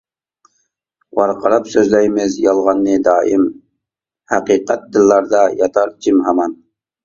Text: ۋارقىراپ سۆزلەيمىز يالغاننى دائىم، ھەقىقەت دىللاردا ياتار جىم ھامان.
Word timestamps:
ۋارقىراپ 1.19 1.69
سۆزلەيمىز 1.73 2.39
يالغاننى 2.47 2.97
دائىم، 3.09 3.45
ھەقىقەت 4.35 4.91
دىللاردا 4.99 5.47
ياتار 5.63 5.97
جىم 6.07 6.29
ھامان. 6.29 6.61